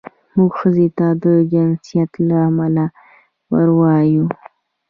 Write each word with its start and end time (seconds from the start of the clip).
موږ 0.35 0.51
ښځې 0.59 0.87
ته 0.97 1.07
د 1.23 1.25
جنسیت 1.51 2.11
له 2.27 2.37
امله 2.47 2.85
ووایو. 3.51 4.25